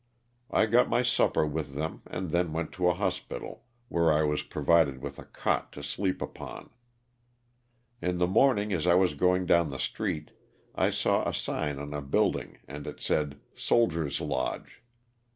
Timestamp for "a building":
11.93-12.57